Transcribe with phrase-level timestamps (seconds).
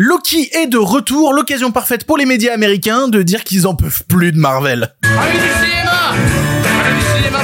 [0.00, 4.04] Loki est de retour, l'occasion parfaite pour les médias américains de dire qu'ils en peuvent
[4.06, 4.94] plus de Marvel.
[5.02, 6.14] Allez du cinéma
[6.84, 7.38] Allez du cinéma,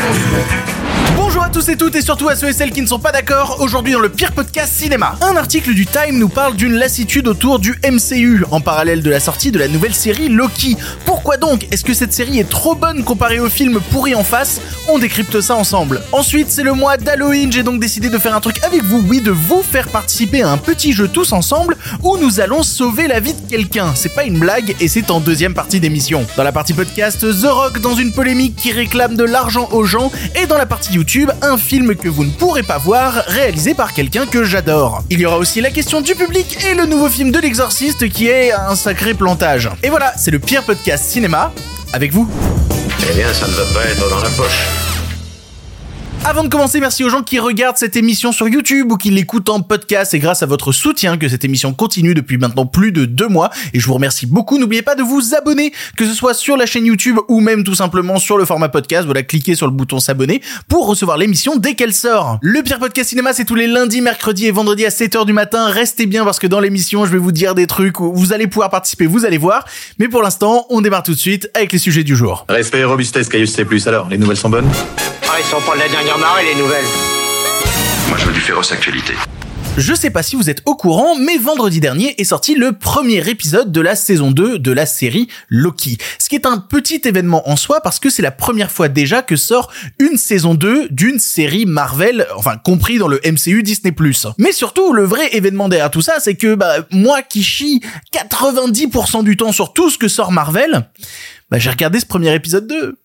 [1.16, 3.00] bon Bonjour à tous et toutes et surtout à ceux et celles qui ne sont
[3.00, 5.16] pas d'accord, aujourd'hui dans le pire podcast cinéma.
[5.20, 9.18] Un article du Time nous parle d'une lassitude autour du MCU, en parallèle de la
[9.18, 10.76] sortie de la nouvelle série Loki.
[11.04, 14.60] Pourquoi donc Est-ce que cette série est trop bonne comparée au film pourri en face?
[14.86, 16.02] On décrypte ça ensemble.
[16.12, 19.20] Ensuite, c'est le mois d'Halloween, j'ai donc décidé de faire un truc avec vous, oui,
[19.20, 23.18] de vous faire participer à un petit jeu tous ensemble où nous allons sauver la
[23.18, 23.92] vie de quelqu'un.
[23.96, 26.24] C'est pas une blague et c'est en deuxième partie d'émission.
[26.36, 30.12] Dans la partie podcast, The Rock dans une polémique qui réclame de l'argent aux gens
[30.40, 33.92] et dans la partie YouTube, un film que vous ne pourrez pas voir, réalisé par
[33.92, 35.02] quelqu'un que j'adore.
[35.10, 38.28] Il y aura aussi la question du public et le nouveau film de l'exorciste qui
[38.28, 39.70] est un sacré plantage.
[39.82, 41.52] Et voilà, c'est le pire podcast cinéma
[41.92, 42.28] avec vous.
[43.10, 44.93] Eh bien, ça ne va pas être dans la poche.
[46.26, 49.50] Avant de commencer, merci aux gens qui regardent cette émission sur YouTube ou qui l'écoutent
[49.50, 50.12] en podcast.
[50.12, 53.50] C'est grâce à votre soutien que cette émission continue depuis maintenant plus de deux mois
[53.74, 54.56] et je vous remercie beaucoup.
[54.56, 57.74] N'oubliez pas de vous abonner, que ce soit sur la chaîne YouTube ou même tout
[57.74, 59.04] simplement sur le format podcast.
[59.04, 62.38] Voilà, cliquez sur le bouton s'abonner pour recevoir l'émission dès qu'elle sort.
[62.40, 65.68] Le pire podcast cinéma, c'est tous les lundis, mercredis et vendredis à 7h du matin.
[65.68, 68.46] Restez bien parce que dans l'émission, je vais vous dire des trucs où vous allez
[68.46, 69.66] pouvoir participer, vous allez voir.
[69.98, 72.46] Mais pour l'instant, on démarre tout de suite avec les sujets du jour.
[72.48, 73.66] Respect robustesse, Caius C+.
[73.86, 74.70] Alors, les nouvelles sont bonnes?
[75.36, 76.84] Ils sont pas de la dernière marée, les nouvelles.
[78.08, 79.14] Moi, je veux du féroce actualité.
[79.76, 83.28] Je sais pas si vous êtes au courant, mais vendredi dernier est sorti le premier
[83.28, 85.98] épisode de la saison 2 de la série Loki.
[86.20, 89.22] Ce qui est un petit événement en soi parce que c'est la première fois déjà
[89.22, 93.92] que sort une saison 2 d'une série Marvel, enfin compris dans le MCU Disney+.
[94.38, 97.80] Mais surtout, le vrai événement derrière tout ça, c'est que bah, moi qui chie
[98.12, 100.86] 90% du temps sur tout ce que sort Marvel,
[101.50, 102.98] bah, j'ai regardé ce premier épisode 2.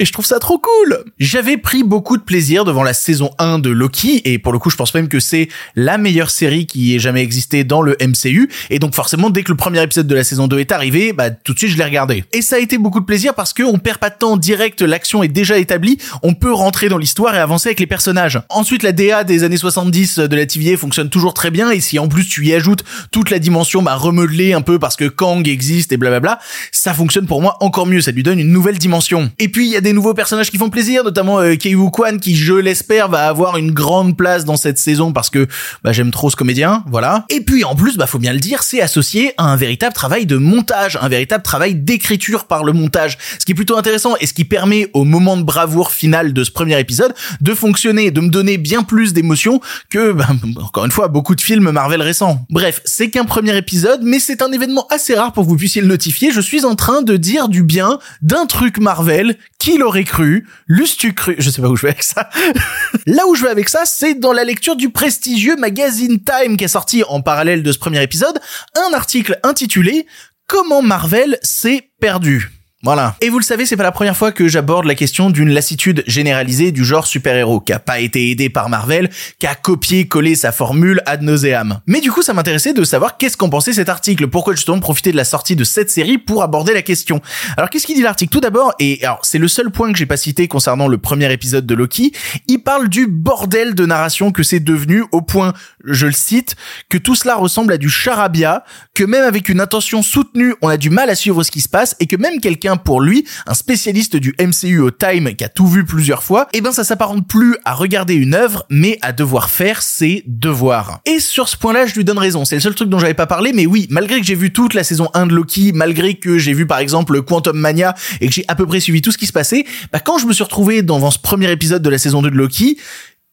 [0.00, 3.58] Et je trouve ça trop cool J'avais pris beaucoup de plaisir devant la saison 1
[3.58, 6.94] de Loki, et pour le coup je pense même que c'est la meilleure série qui
[6.94, 10.14] ait jamais existé dans le MCU, et donc forcément dès que le premier épisode de
[10.14, 12.24] la saison 2 est arrivé, bah tout de suite je l'ai regardé.
[12.32, 14.82] Et ça a été beaucoup de plaisir parce que on perd pas de temps direct,
[14.82, 18.40] l'action est déjà établie, on peut rentrer dans l'histoire et avancer avec les personnages.
[18.50, 21.98] Ensuite la DA des années 70 de la TVA fonctionne toujours très bien, et si
[21.98, 25.48] en plus tu y ajoutes toute la dimension bah, remodelée un peu parce que Kang
[25.48, 26.38] existe et blablabla,
[26.70, 29.32] ça fonctionne pour moi encore mieux, ça lui donne une nouvelle dimension.
[29.40, 32.20] Et puis il y a des nouveaux personnages qui font plaisir, notamment euh, Kei-Woo Kwan
[32.20, 35.46] qui, je l'espère, va avoir une grande place dans cette saison parce que
[35.82, 37.24] bah, j'aime trop ce comédien, voilà.
[37.28, 40.26] Et puis en plus, bah faut bien le dire, c'est associé à un véritable travail
[40.26, 44.26] de montage, un véritable travail d'écriture par le montage, ce qui est plutôt intéressant et
[44.26, 48.20] ce qui permet au moment de bravoure final de ce premier épisode de fonctionner, de
[48.20, 49.60] me donner bien plus d'émotions
[49.90, 50.28] que, bah,
[50.62, 52.46] encore une fois, beaucoup de films Marvel récents.
[52.50, 55.80] Bref, c'est qu'un premier épisode, mais c'est un événement assez rare pour que vous puissiez
[55.80, 56.30] le notifier.
[56.32, 61.36] Je suis en train de dire du bien d'un truc Marvel qui cru L'eus-tu cru
[61.38, 62.28] Je sais pas où je vais avec ça.
[63.06, 66.64] Là où je vais avec ça, c'est dans la lecture du prestigieux magazine Time qui
[66.64, 68.38] a sorti en parallèle de ce premier épisode
[68.76, 70.06] un article intitulé
[70.46, 72.57] Comment Marvel s'est perdu.
[72.84, 73.16] Voilà.
[73.20, 76.04] Et vous le savez, c'est pas la première fois que j'aborde la question d'une lassitude
[76.06, 80.52] généralisée du genre super-héros, qui a pas été aidé par Marvel, qui a copié-collé sa
[80.52, 81.80] formule ad nauseam.
[81.88, 85.10] Mais du coup, ça m'intéressait de savoir qu'est-ce qu'en pensait cet article, pourquoi justement profiter
[85.10, 87.20] de la sortie de cette série pour aborder la question?
[87.56, 88.30] Alors, qu'est-ce qu'il dit l'article?
[88.30, 91.32] Tout d'abord, et alors, c'est le seul point que j'ai pas cité concernant le premier
[91.32, 92.12] épisode de Loki,
[92.46, 95.52] il parle du bordel de narration que c'est devenu au point,
[95.82, 96.54] je le cite,
[96.88, 98.62] que tout cela ressemble à du charabia,
[98.94, 101.68] que même avec une intention soutenue, on a du mal à suivre ce qui se
[101.68, 105.48] passe, et que même quelqu'un pour lui, un spécialiste du MCU au Time qui a
[105.48, 109.12] tout vu plusieurs fois, et ben ça s'apparente plus à regarder une œuvre, mais à
[109.12, 111.00] devoir faire ses devoirs.
[111.06, 112.44] Et sur ce point-là, je lui donne raison.
[112.44, 114.74] C'est le seul truc dont j'avais pas parlé, mais oui, malgré que j'ai vu toute
[114.74, 118.32] la saison 1 de Loki, malgré que j'ai vu par exemple Quantum Mania et que
[118.32, 120.44] j'ai à peu près suivi tout ce qui se passait, bah quand je me suis
[120.44, 122.78] retrouvé dans ce premier épisode de la saison 2 de Loki,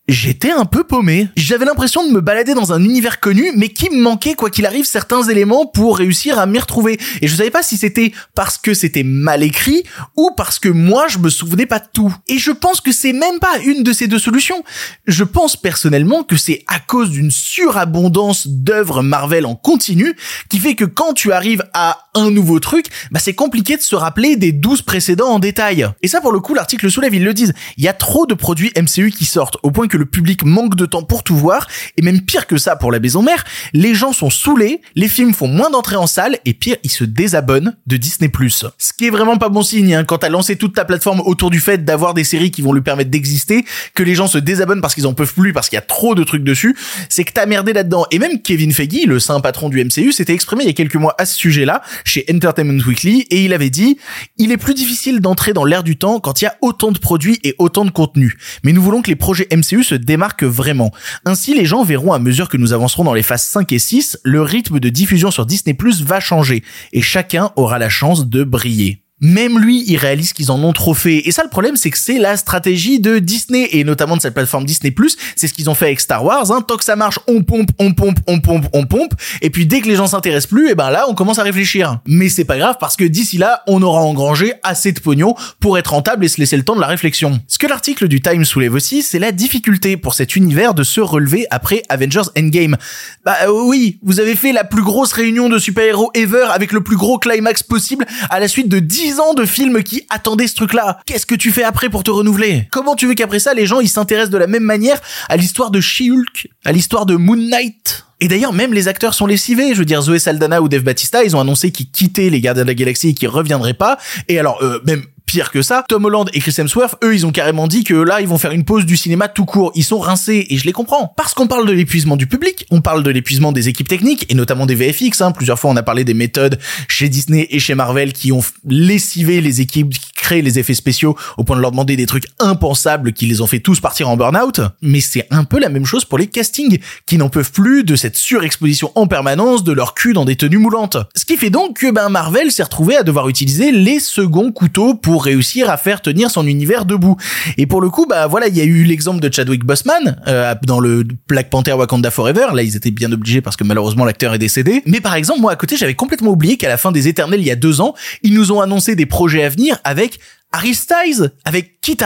[0.08, 1.30] J'étais un peu paumé.
[1.36, 4.68] J'avais l'impression de me balader dans un univers connu, mais qui me manquait quoi qu'il
[4.68, 7.00] arrive certains éléments pour réussir à m'y retrouver.
[7.22, 9.84] Et je savais pas si c'était parce que c'était mal écrit
[10.16, 12.14] ou parce que moi je me souvenais pas de tout.
[12.28, 14.64] Et je pense que c'est même pas une de ces deux solutions.
[15.08, 20.16] Je pense personnellement que c'est à cause d'une surabondance d'œuvres Marvel en continu
[20.50, 23.96] qui fait que quand tu arrives à un nouveau truc, bah c'est compliqué de se
[23.96, 25.88] rappeler des 12 précédents en détail.
[26.04, 27.54] Et ça pour le coup l'article soulève, ils le disent.
[27.78, 30.76] Il y a trop de produits MCU qui sortent au point que le public manque
[30.76, 33.44] de temps pour tout voir, et même pire que ça pour la maison mère,
[33.74, 37.04] les gens sont saoulés, les films font moins d'entrées en salle, et pire, ils se
[37.04, 38.32] désabonnent de Disney+.
[38.78, 41.50] Ce qui est vraiment pas bon signe, hein, quand t'as lancé toute ta plateforme autour
[41.50, 44.82] du fait d'avoir des séries qui vont lui permettre d'exister, que les gens se désabonnent
[44.82, 46.76] parce qu'ils en peuvent plus, parce qu'il y a trop de trucs dessus,
[47.10, 48.06] c'est que t'as merdé là-dedans.
[48.12, 50.96] Et même Kevin Feige, le saint patron du MCU, s'était exprimé il y a quelques
[50.96, 53.98] mois à ce sujet-là, chez Entertainment Weekly, et il avait dit,
[54.38, 57.00] il est plus difficile d'entrer dans l'air du temps quand il y a autant de
[57.00, 58.38] produits et autant de contenu.
[58.64, 60.92] Mais nous voulons que les projets MCU se démarque vraiment.
[61.26, 64.20] Ainsi, les gens verront à mesure que nous avancerons dans les phases 5 et 6,
[64.24, 68.44] le rythme de diffusion sur Disney Plus va changer et chacun aura la chance de
[68.44, 71.28] briller même lui, il réalise qu'ils en ont trop fait.
[71.28, 74.34] Et ça, le problème, c'est que c'est la stratégie de Disney, et notamment de cette
[74.34, 74.94] plateforme Disney+,
[75.36, 76.62] c'est ce qu'ils ont fait avec Star Wars, hein.
[76.62, 79.82] Tant que ça marche, on pompe, on pompe, on pompe, on pompe, et puis dès
[79.82, 82.00] que les gens s'intéressent plus, et eh ben là, on commence à réfléchir.
[82.06, 85.78] Mais c'est pas grave, parce que d'ici là, on aura engrangé assez de pognon pour
[85.78, 87.40] être rentable et se laisser le temps de la réflexion.
[87.48, 91.00] Ce que l'article du Time soulève aussi, c'est la difficulté pour cet univers de se
[91.00, 92.76] relever après Avengers Endgame.
[93.24, 96.82] Bah euh, oui, vous avez fait la plus grosse réunion de super-héros ever avec le
[96.82, 101.00] plus gros climax possible à la suite de 10 de films qui attendaient ce truc-là.
[101.06, 102.68] Qu'est-ce que tu fais après pour te renouveler?
[102.72, 105.72] Comment tu veux qu'après ça, les gens ils s'intéressent de la même manière à l'histoire
[105.72, 108.06] de She-Hulk, à l'histoire de Moon Knight?
[108.20, 109.74] Et d'ailleurs, même les acteurs sont lessivés.
[109.74, 112.64] Je veux dire, Zoé Saldana ou Dave Batista, ils ont annoncé qu'ils quittaient les Gardiens
[112.64, 113.98] de la Galaxie et qu'ils reviendraient pas.
[114.28, 117.32] Et alors, euh, même pire que ça, Tom Holland et Chris Hemsworth, eux, ils ont
[117.32, 119.72] carrément dit que là, ils vont faire une pause du cinéma tout court.
[119.76, 121.14] Ils sont rincés et je les comprends.
[121.18, 124.36] Parce qu'on parle de l'épuisement du public, on parle de l'épuisement des équipes techniques et
[124.36, 125.22] notamment des VFX.
[125.22, 125.32] Hein.
[125.32, 129.42] Plusieurs fois, on a parlé des méthodes chez Disney et chez Marvel qui ont lessivé
[129.42, 133.14] les équipes qui créent les effets spéciaux au point de leur demander des trucs impensables
[133.14, 134.62] qui les ont fait tous partir en burn-out.
[134.82, 137.96] Mais c'est un peu la même chose pour les castings qui n'en peuvent plus de
[137.96, 140.98] cette surexposition en permanence de leur cul dans des tenues moulantes.
[141.16, 144.94] Ce qui fait donc que ben Marvel s'est retrouvé à devoir utiliser les seconds couteaux
[144.96, 147.18] pour réussir à faire tenir son univers debout.
[147.58, 150.54] Et pour le coup, bah voilà, il y a eu l'exemple de Chadwick Boseman euh,
[150.64, 152.48] dans le Black Panther Wakanda Forever.
[152.54, 154.84] Là, ils étaient bien obligés parce que malheureusement l'acteur est décédé.
[154.86, 157.48] Mais par exemple, moi à côté, j'avais complètement oublié qu'à la fin des Éternels, il
[157.48, 160.20] y a deux ans, ils nous ont annoncé des projets à venir avec
[160.52, 161.98] Harry Styles, avec Kit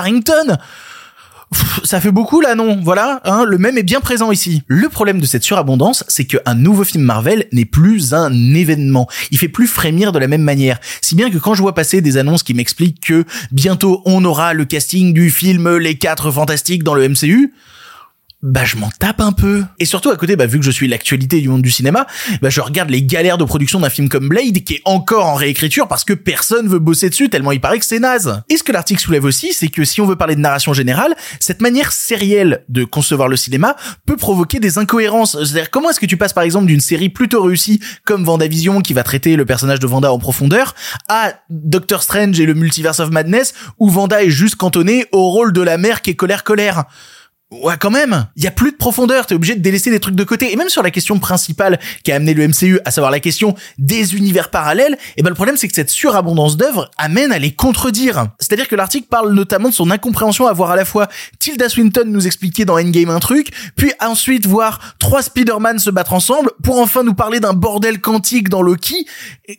[1.83, 4.61] Ça fait beaucoup là, non Voilà, hein, le même est bien présent ici.
[4.67, 9.07] Le problème de cette surabondance, c'est qu'un nouveau film Marvel n'est plus un événement.
[9.31, 10.79] Il fait plus frémir de la même manière.
[11.01, 14.53] Si bien que quand je vois passer des annonces qui m'expliquent que bientôt on aura
[14.53, 17.53] le casting du film Les Quatre Fantastiques dans le MCU,
[18.41, 19.65] bah je m'en tape un peu.
[19.79, 22.07] Et surtout à côté, bah vu que je suis l'actualité du monde du cinéma,
[22.41, 25.35] bah je regarde les galères de production d'un film comme Blade qui est encore en
[25.35, 28.41] réécriture parce que personne veut bosser dessus tellement il paraît que c'est naze.
[28.49, 31.15] Et ce que l'article soulève aussi, c'est que si on veut parler de narration générale,
[31.39, 33.75] cette manière sérielle de concevoir le cinéma
[34.05, 35.31] peut provoquer des incohérences.
[35.43, 38.93] C'est-à-dire comment est-ce que tu passes par exemple d'une série plutôt réussie comme Vendavision qui
[38.93, 40.75] va traiter le personnage de Vanda en profondeur
[41.09, 45.51] à Doctor Strange et le Multiverse of Madness où Vanda est juste cantonnée au rôle
[45.51, 46.85] de la mère qui est colère colère.
[47.51, 48.27] Ouais, quand même.
[48.35, 49.25] Il y a plus de profondeur.
[49.25, 50.53] T'es obligé de délaisser des trucs de côté.
[50.53, 53.55] Et même sur la question principale qui a amené le MCU, à savoir la question
[53.79, 57.39] des univers parallèles, et eh ben le problème c'est que cette surabondance d'œuvres amène à
[57.39, 58.27] les contredire.
[58.37, 61.07] C'est-à-dire que l'article parle notamment de son incompréhension à voir à la fois
[61.39, 66.13] Tilda Swinton nous expliquer dans Endgame un truc, puis ensuite voir trois Spider-Man se battre
[66.13, 69.07] ensemble, pour enfin nous parler d'un bordel quantique dans Loki.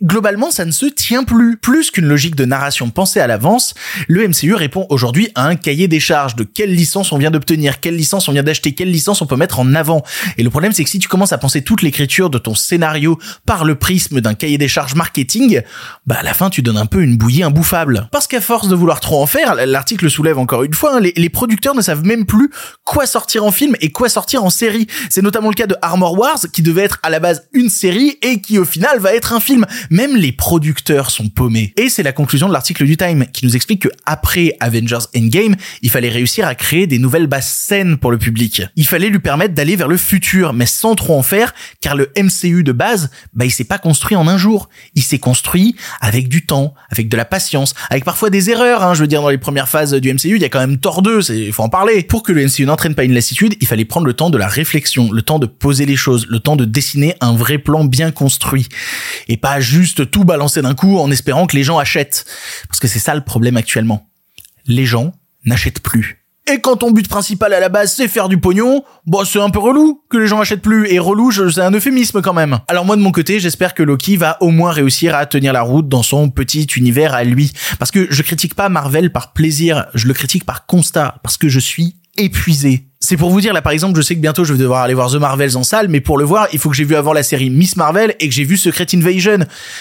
[0.00, 1.56] globalement, ça ne se tient plus.
[1.56, 3.74] Plus qu'une logique de narration pensée à l'avance,
[4.06, 7.79] le MCU répond aujourd'hui à un cahier des charges de quelle licence on vient d'obtenir
[7.80, 10.02] quelle licence on vient d'acheter, quelle licence on peut mettre en avant.
[10.38, 13.18] Et le problème, c'est que si tu commences à penser toute l'écriture de ton scénario
[13.46, 15.62] par le prisme d'un cahier des charges marketing,
[16.06, 18.08] bah à la fin, tu donnes un peu une bouillie imbouffable.
[18.12, 21.12] Parce qu'à force de vouloir trop en faire, l'article soulève encore une fois, hein, les,
[21.16, 22.50] les producteurs ne savent même plus
[22.84, 24.86] quoi sortir en film et quoi sortir en série.
[25.08, 28.18] C'est notamment le cas de Armor Wars, qui devait être à la base une série
[28.22, 29.66] et qui au final va être un film.
[29.90, 31.72] Même les producteurs sont paumés.
[31.76, 35.56] Et c'est la conclusion de l'article du Time, qui nous explique que après Avengers Endgame,
[35.82, 37.48] il fallait réussir à créer des nouvelles bases
[38.00, 38.62] pour le public.
[38.76, 42.10] Il fallait lui permettre d'aller vers le futur, mais sans trop en faire, car le
[42.16, 44.68] MCU de base, bah il s'est pas construit en un jour.
[44.94, 48.82] Il s'est construit avec du temps, avec de la patience, avec parfois des erreurs.
[48.82, 50.78] Hein, je veux dire, dans les premières phases du MCU, il y a quand même
[50.78, 52.02] Thor 2, il faut en parler.
[52.02, 54.48] Pour que le MCU n'entraîne pas une lassitude, il fallait prendre le temps de la
[54.48, 58.10] réflexion, le temps de poser les choses, le temps de dessiner un vrai plan bien
[58.10, 58.68] construit,
[59.28, 62.24] et pas juste tout balancer d'un coup en espérant que les gens achètent.
[62.68, 64.08] Parce que c'est ça le problème actuellement.
[64.66, 65.12] Les gens
[65.44, 66.19] n'achètent plus.
[66.52, 69.50] Et quand ton but principal à la base c'est faire du pognon, bon c'est un
[69.50, 70.88] peu relou que les gens achètent plus.
[70.90, 72.58] Et relou, c'est un euphémisme quand même.
[72.66, 75.62] Alors moi de mon côté, j'espère que Loki va au moins réussir à tenir la
[75.62, 77.52] route dans son petit univers à lui.
[77.78, 81.16] Parce que je critique pas Marvel par plaisir, je le critique par constat.
[81.22, 82.86] Parce que je suis épuisé.
[83.02, 84.92] C'est pour vous dire là par exemple je sais que bientôt je vais devoir aller
[84.92, 87.14] voir The Marvels en salle mais pour le voir il faut que j'ai vu avant
[87.14, 89.38] la série Miss Marvel et que j'ai vu Secret Invasion.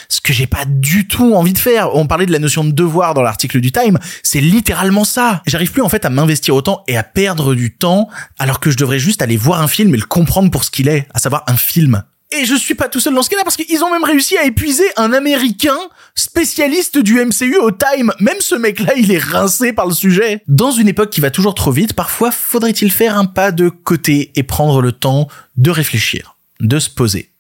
[0.08, 1.96] Ce que j'ai pas du tout envie de faire.
[1.96, 4.00] On parlait de la notion de devoir dans l'article du Time.
[4.24, 5.44] C'est littéralement ça.
[5.48, 8.08] J'arrive plus en fait à m'investir autant et à perdre du temps
[8.40, 10.88] alors que je devrais juste aller voir un film et le comprendre pour ce qu'il
[10.88, 13.56] est à savoir un film et je suis pas tout seul dans ce cas-là parce
[13.56, 15.78] qu'ils ont même réussi à épuiser un américain
[16.14, 18.12] spécialiste du MCU au Time.
[18.20, 20.44] Même ce mec-là, il est rincé par le sujet.
[20.48, 24.32] Dans une époque qui va toujours trop vite, parfois faudrait-il faire un pas de côté
[24.36, 27.32] et prendre le temps de réfléchir, de se poser.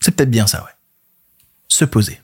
[0.00, 0.70] C'est peut-être bien ça, ouais.
[1.68, 2.18] Se poser.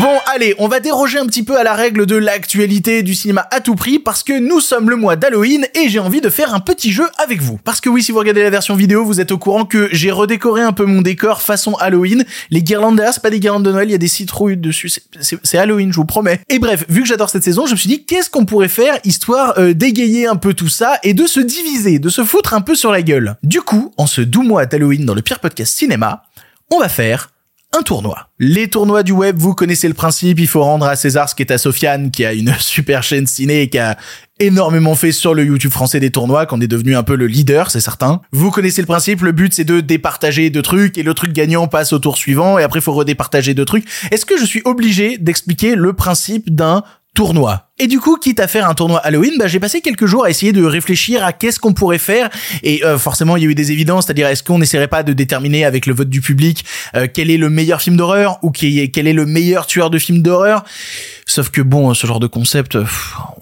[0.00, 3.46] Bon, allez, on va déroger un petit peu à la règle de l'actualité du cinéma
[3.50, 6.54] à tout prix parce que nous sommes le mois d'Halloween et j'ai envie de faire
[6.54, 7.58] un petit jeu avec vous.
[7.62, 10.10] Parce que oui, si vous regardez la version vidéo, vous êtes au courant que j'ai
[10.10, 12.24] redécoré un peu mon décor façon Halloween.
[12.50, 14.90] Les guirlandes derrière, c'est pas des guirlandes de Noël, il y a des citrouilles dessus.
[15.20, 16.40] C'est- Halloween, je vous promets.
[16.48, 18.98] Et bref, vu que j'adore cette saison, je me suis dit qu'est-ce qu'on pourrait faire
[19.04, 22.62] histoire euh, d'égayer un peu tout ça et de se diviser, de se foutre un
[22.62, 23.36] peu sur la gueule.
[23.42, 26.22] Du coup, en ce doux mois d'Halloween dans le pire podcast cinéma,
[26.70, 27.30] on va faire
[27.76, 28.28] un tournoi.
[28.38, 31.42] Les tournois du web, vous connaissez le principe, il faut rendre à César ce qui
[31.42, 33.96] est à Sofiane, qui a une super chaîne ciné et qui a
[34.38, 37.70] énormément fait sur le YouTube français des tournois, qu'on est devenu un peu le leader,
[37.70, 38.20] c'est certain.
[38.32, 41.66] Vous connaissez le principe, le but c'est de départager deux trucs et le truc gagnant
[41.66, 43.86] passe au tour suivant et après il faut redépartager deux trucs.
[44.10, 47.70] Est-ce que je suis obligé d'expliquer le principe d'un tournoi?
[47.80, 50.30] Et du coup, quitte à faire un tournoi Halloween, bah, j'ai passé quelques jours à
[50.30, 52.30] essayer de réfléchir à qu'est-ce qu'on pourrait faire.
[52.62, 55.12] Et euh, forcément, il y a eu des évidences, c'est-à-dire est-ce qu'on n'essaierait pas de
[55.12, 56.64] déterminer avec le vote du public
[56.94, 60.22] euh, quel est le meilleur film d'horreur ou quel est le meilleur tueur de film
[60.22, 60.62] d'horreur?
[61.26, 62.78] Sauf que bon, ce genre de concept,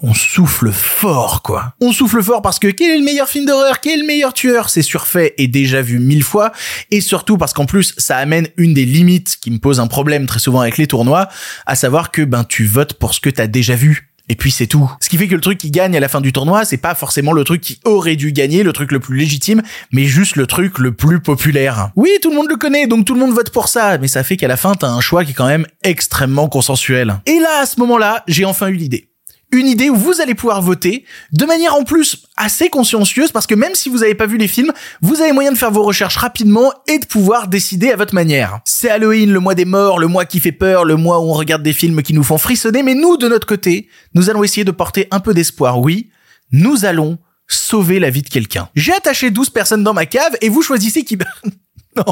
[0.01, 1.75] on souffle fort, quoi.
[1.79, 4.33] On souffle fort parce que quel est le meilleur film d'horreur, quel est le meilleur
[4.33, 6.51] tueur, c'est surfait et déjà vu mille fois.
[6.89, 10.25] Et surtout parce qu'en plus, ça amène une des limites qui me pose un problème
[10.25, 11.29] très souvent avec les tournois,
[11.67, 14.12] à savoir que ben tu votes pour ce que t'as déjà vu.
[14.29, 14.89] Et puis c'est tout.
[15.01, 16.95] Ce qui fait que le truc qui gagne à la fin du tournoi, c'est pas
[16.95, 19.61] forcément le truc qui aurait dû gagner, le truc le plus légitime,
[19.91, 21.89] mais juste le truc le plus populaire.
[21.95, 24.23] Oui, tout le monde le connaît, donc tout le monde vote pour ça, mais ça
[24.23, 27.15] fait qu'à la fin, t'as un choix qui est quand même extrêmement consensuel.
[27.25, 29.09] Et là, à ce moment-là, j'ai enfin eu l'idée
[29.53, 33.55] une idée où vous allez pouvoir voter de manière en plus assez consciencieuse parce que
[33.55, 36.17] même si vous n'avez pas vu les films, vous avez moyen de faire vos recherches
[36.17, 38.59] rapidement et de pouvoir décider à votre manière.
[38.65, 41.33] C'est Halloween, le mois des morts, le mois qui fait peur, le mois où on
[41.33, 44.63] regarde des films qui nous font frissonner, mais nous, de notre côté, nous allons essayer
[44.63, 45.79] de porter un peu d'espoir.
[45.79, 46.09] Oui,
[46.51, 48.69] nous allons sauver la vie de quelqu'un.
[48.75, 51.17] J'ai attaché 12 personnes dans ma cave et vous choisissez qui...
[51.95, 52.03] non.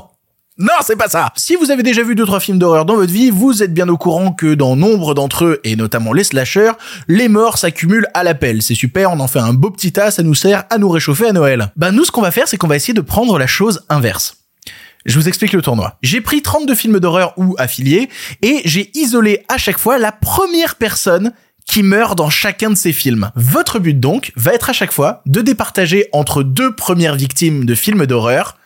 [0.58, 1.32] Non, c'est pas ça.
[1.38, 3.88] Si vous avez déjà vu deux trois films d'horreur dans votre vie, vous êtes bien
[3.88, 6.74] au courant que dans nombre d'entre eux, et notamment les slashers,
[7.08, 8.62] les morts s'accumulent à l'appel.
[8.62, 11.28] C'est super, on en fait un beau petit tas, ça nous sert à nous réchauffer
[11.28, 11.72] à Noël.
[11.78, 14.38] Bah nous, ce qu'on va faire, c'est qu'on va essayer de prendre la chose inverse.
[15.06, 15.98] Je vous explique le tournoi.
[16.04, 18.10] J'ai pris 32 films d'horreur ou affiliés,
[18.42, 21.32] et j'ai isolé à chaque fois la première personne
[21.66, 23.32] qui meurt dans chacun de ces films.
[23.36, 27.74] Votre but donc va être à chaque fois de départager entre deux premières victimes de
[27.74, 28.58] films d'horreur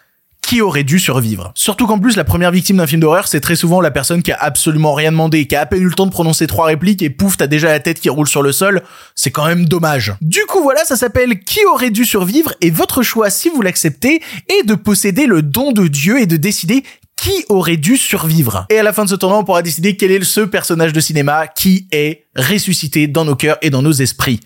[0.46, 1.52] qui aurait dû survivre.
[1.56, 4.32] Surtout qu'en plus, la première victime d'un film d'horreur, c'est très souvent la personne qui
[4.32, 7.02] a absolument rien demandé, qui a à peine eu le temps de prononcer trois répliques
[7.02, 8.84] et pouf, t'as déjà la tête qui roule sur le sol.
[9.16, 10.14] C'est quand même dommage.
[10.22, 14.22] Du coup, voilà, ça s'appelle Qui aurait dû survivre et votre choix, si vous l'acceptez,
[14.48, 16.84] est de posséder le don de Dieu et de décider
[17.26, 18.68] qui aurait dû survivre?
[18.70, 21.00] Et à la fin de ce tournoi, on pourra décider quel est ce personnage de
[21.00, 24.42] cinéma qui est ressuscité dans nos cœurs et dans nos esprits.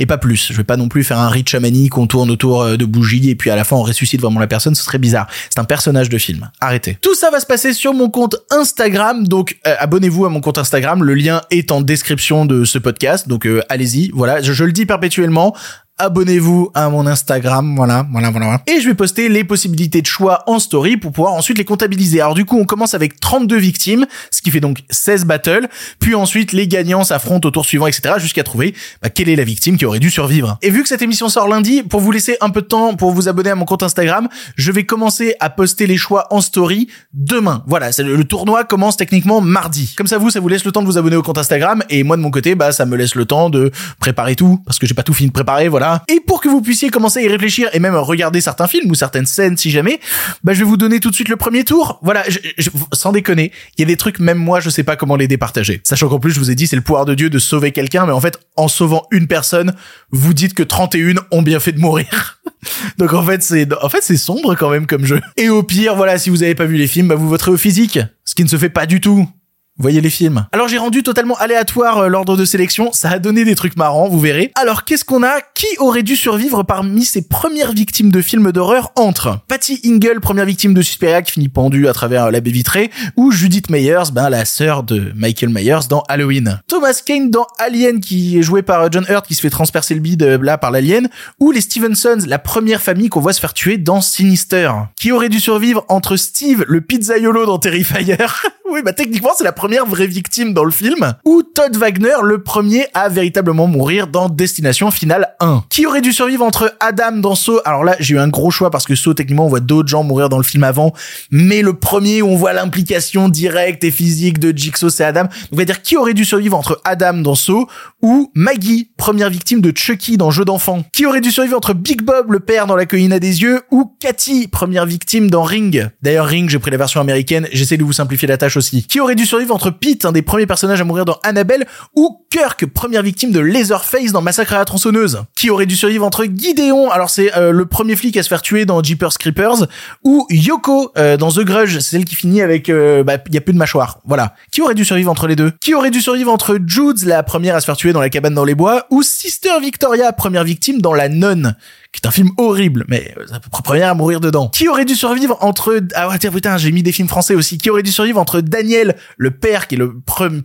[0.00, 0.48] Et pas plus.
[0.50, 3.30] Je vais pas non plus faire un rite chamanique, on tourne autour euh, de bougies
[3.30, 5.28] et puis à la fin on ressuscite vraiment la personne, ce serait bizarre.
[5.48, 6.50] C'est un personnage de film.
[6.60, 6.98] Arrêtez.
[7.00, 10.58] Tout ça va se passer sur mon compte Instagram, donc euh, abonnez-vous à mon compte
[10.58, 11.04] Instagram.
[11.04, 14.10] Le lien est en description de ce podcast, donc euh, allez-y.
[14.12, 15.54] Voilà, je le dis perpétuellement
[15.98, 18.60] abonnez-vous à mon Instagram, voilà, voilà, voilà.
[18.66, 22.20] Et je vais poster les possibilités de choix en story pour pouvoir ensuite les comptabiliser.
[22.20, 25.68] Alors du coup, on commence avec 32 victimes, ce qui fait donc 16 battles,
[26.00, 29.44] puis ensuite les gagnants s'affrontent au tour suivant, etc., jusqu'à trouver bah, quelle est la
[29.44, 30.58] victime qui aurait dû survivre.
[30.62, 33.12] Et vu que cette émission sort lundi, pour vous laisser un peu de temps pour
[33.12, 36.88] vous abonner à mon compte Instagram, je vais commencer à poster les choix en story
[37.12, 37.62] demain.
[37.68, 39.94] Voilà, le tournoi commence techniquement mardi.
[39.96, 42.02] Comme ça, vous, ça vous laisse le temps de vous abonner au compte Instagram, et
[42.02, 43.70] moi de mon côté, bah ça me laisse le temps de
[44.00, 45.83] préparer tout, parce que j'ai pas tout fini de préparer, voilà.
[46.08, 48.94] Et pour que vous puissiez commencer à y réfléchir et même regarder certains films ou
[48.94, 50.00] certaines scènes si jamais,
[50.42, 51.98] bah je vais vous donner tout de suite le premier tour.
[52.02, 55.16] Voilà, je- sans déconner, il y a des trucs même moi je sais pas comment
[55.16, 55.80] les départager.
[55.84, 58.06] Sachant qu'en plus je vous ai dit c'est le pouvoir de Dieu de sauver quelqu'un,
[58.06, 59.74] mais en fait en sauvant une personne,
[60.10, 62.40] vous dites que 31 ont bien fait de mourir.
[62.98, 65.20] Donc en fait c'est en fait c'est sombre quand même comme jeu.
[65.36, 67.56] Et au pire voilà si vous avez pas vu les films, bah vous voterez au
[67.56, 69.28] physique, ce qui ne se fait pas du tout.
[69.76, 70.46] Voyez les films.
[70.52, 74.08] Alors j'ai rendu totalement aléatoire euh, l'ordre de sélection, ça a donné des trucs marrants,
[74.08, 74.52] vous verrez.
[74.54, 75.40] Alors qu'est-ce qu'on a?
[75.52, 79.40] Qui aurait dû survivre parmi ces premières victimes de films d'horreur entre?
[79.48, 82.92] Patty Ingle, première victime de Suspiria qui finit pendue à travers euh, la baie vitrée,
[83.16, 86.60] ou Judith Meyers, ben la sœur de Michael Myers dans Halloween.
[86.68, 89.94] Thomas Kane dans Alien qui est joué par euh, John Hurt qui se fait transpercer
[89.94, 91.08] le bide euh, là par l'alien,
[91.40, 94.70] ou les Stevensons, la première famille qu'on voit se faire tuer dans Sinister.
[94.94, 98.18] Qui aurait dû survivre entre Steve, le pizzaiolo dans Terrifier?
[98.66, 101.14] Oui, bah techniquement c'est la première vraie victime dans le film.
[101.24, 105.64] Ou Todd Wagner, le premier à véritablement mourir dans Destination Finale 1.
[105.70, 107.60] Qui aurait dû survivre entre Adam dans Saw?
[107.64, 110.04] Alors là, j'ai eu un gros choix parce que Saw, techniquement, on voit d'autres gens
[110.04, 110.92] mourir dans le film avant.
[111.30, 115.24] Mais le premier où on voit l'implication directe et physique de Jigsaw, c'est Adam.
[115.24, 117.66] Donc on va dire qui aurait dû survivre entre Adam dans Saw
[118.02, 120.84] ou Maggie, première victime de Chucky dans Jeu d'enfant.
[120.92, 123.62] Qui aurait dû survivre entre Big Bob, le père dans La colline à des yeux,
[123.70, 125.88] ou Cathy, première victime dans Ring?
[126.02, 128.86] D'ailleurs, Ring, j'ai pris la version américaine, j'essaie de vous simplifier la tâche aussi.
[128.86, 132.24] Qui aurait dû survivre entre Pete, un des premiers personnages à mourir dans Annabelle, ou
[132.30, 136.24] Kirk, première victime de Laserface dans Massacre à la tronçonneuse Qui aurait dû survivre entre
[136.24, 139.66] Gideon, alors c'est euh, le premier flic à se faire tuer dans Jeepers Creepers,
[140.02, 143.52] ou Yoko euh, dans The Grudge, celle qui finit avec, euh, bah, y a plus
[143.52, 144.00] de mâchoire.
[144.04, 144.34] Voilà.
[144.50, 145.52] Qui aurait dû survivre entre les deux?
[145.60, 148.34] Qui aurait dû survivre entre Judes, la première à se faire tuer dans la cabane
[148.34, 151.56] dans les bois, ou Sister Victoria, première victime dans La Nonne?
[151.94, 153.14] Qui est un film horrible, mais
[153.52, 154.48] près première à mourir dedans.
[154.48, 155.80] Qui aurait dû survivre entre...
[155.94, 157.56] Ah ouais, tiens, putain, j'ai mis des films français aussi.
[157.56, 159.94] Qui aurait dû survivre entre Daniel, le père, qui est le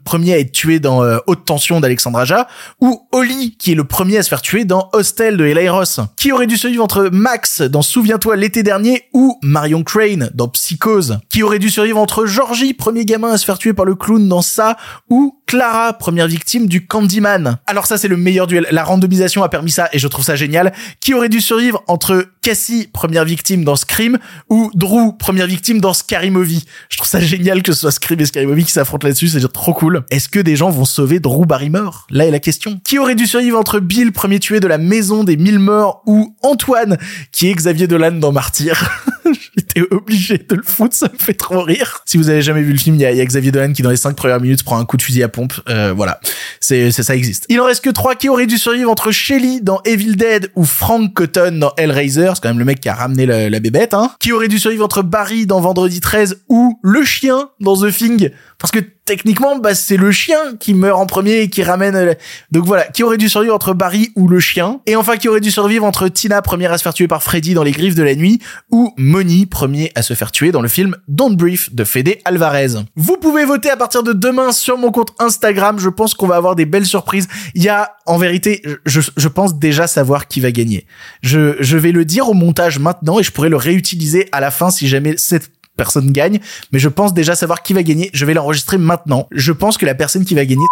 [0.03, 2.47] premier à être tué dans euh, Haute Tension d'Alexandre Aja,
[2.81, 5.99] ou Oli, qui est le premier à se faire tuer dans Hostel de Eli Ross?
[6.17, 11.17] Qui aurait dû survivre entre Max dans Souviens-toi l'été dernier, ou Marion Crane dans Psychose?
[11.29, 14.29] Qui aurait dû survivre entre Georgie, premier gamin à se faire tuer par le clown
[14.29, 14.77] dans ça,
[15.09, 17.57] ou Clara, première victime du Candyman?
[17.65, 18.67] Alors ça, c'est le meilleur duel.
[18.69, 20.73] La randomisation a permis ça, et je trouve ça génial.
[20.99, 24.17] Qui aurait dû survivre entre Cassie, première victime dans Scream,
[24.49, 26.65] ou Drew, première victime dans Scary Movie.
[26.89, 29.51] Je trouve ça génial que ce soit Scream et Scary Movie qui s'affrontent là-dessus, c'est
[29.51, 30.03] trop cool.
[30.09, 32.07] Est-ce que des gens vont sauver Drew Barrymore?
[32.09, 32.79] Là est la question.
[32.83, 36.35] Qui aurait dû survivre entre Bill, premier tué de la maison des mille morts, ou
[36.43, 36.97] Antoine,
[37.31, 38.89] qui est Xavier Dolan dans Martyr?
[39.55, 42.01] J'étais obligé de le foutre, ça me fait trop rire.
[42.05, 43.97] Si vous avez jamais vu le film, il y a, Xavier Dolan qui dans les
[43.97, 45.53] cinq premières minutes prend un coup de fusil à pompe.
[45.69, 46.19] Euh, voilà,
[46.59, 47.45] c'est ça existe.
[47.49, 50.65] Il en reste que trois qui auraient dû survivre entre Shelly dans Evil Dead ou
[50.65, 53.93] Frank Dans Hellraiser, c'est quand même le mec qui a ramené la, la bébête.
[53.93, 54.11] Hein.
[54.19, 58.31] Qui aurait dû survivre entre Barry dans Vendredi 13 ou le chien dans The Thing,
[58.59, 61.95] parce que techniquement, bah, c'est le chien qui meurt en premier et qui ramène.
[61.95, 62.13] Euh,
[62.51, 64.81] donc voilà, qui aurait dû survivre entre Barry ou le chien.
[64.85, 67.53] Et enfin, qui aurait dû survivre entre Tina, première à se faire tuer par Freddy
[67.53, 68.39] dans Les Griffes de la Nuit,
[68.69, 72.83] ou Moni, premier à se faire tuer dans le film Don't Brief de Fede Alvarez.
[72.95, 75.79] Vous pouvez voter à partir de demain sur mon compte Instagram.
[75.79, 77.27] Je pense qu'on va avoir des belles surprises.
[77.55, 80.85] Il y a, en vérité, je, je pense déjà savoir qui va gagner.
[81.21, 84.51] Je, je vais le dire au montage maintenant et je pourrais le réutiliser à la
[84.51, 86.41] fin si jamais cette personne gagne,
[86.73, 88.09] mais je pense déjà savoir qui va gagner.
[88.11, 89.27] Je vais l'enregistrer maintenant.
[89.31, 90.65] Je pense que la personne qui va gagner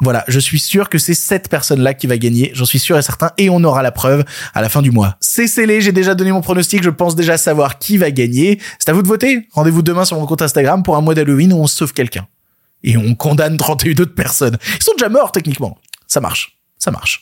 [0.00, 3.02] voilà, je suis sûr que c'est cette personne-là qui va gagner, j'en suis sûr et
[3.02, 5.16] certain, et on aura la preuve à la fin du mois.
[5.18, 8.60] C'est scellé, j'ai déjà donné mon pronostic, je pense déjà savoir qui va gagner.
[8.78, 9.48] C'est à vous de voter.
[9.52, 12.28] Rendez-vous demain sur mon compte Instagram pour un mois d'Halloween où on sauve quelqu'un.
[12.84, 14.56] Et on condamne 31 autres personnes.
[14.76, 15.76] Ils sont déjà morts techniquement.
[16.06, 16.56] Ça marche.
[16.78, 17.20] Ça marche.